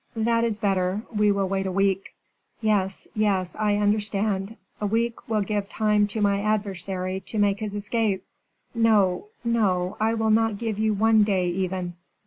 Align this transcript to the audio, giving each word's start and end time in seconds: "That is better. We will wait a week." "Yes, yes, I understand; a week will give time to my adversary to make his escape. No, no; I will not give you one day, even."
"That 0.15 0.43
is 0.43 0.57
better. 0.57 1.03
We 1.15 1.31
will 1.31 1.47
wait 1.47 1.67
a 1.67 1.71
week." 1.71 2.15
"Yes, 2.59 3.07
yes, 3.13 3.55
I 3.59 3.75
understand; 3.77 4.57
a 4.81 4.87
week 4.87 5.29
will 5.29 5.43
give 5.43 5.69
time 5.69 6.07
to 6.07 6.21
my 6.21 6.41
adversary 6.41 7.19
to 7.27 7.37
make 7.37 7.59
his 7.59 7.75
escape. 7.75 8.23
No, 8.73 9.27
no; 9.43 9.97
I 9.99 10.15
will 10.15 10.31
not 10.31 10.57
give 10.57 10.79
you 10.79 10.95
one 10.95 11.21
day, 11.21 11.49
even." 11.49 11.97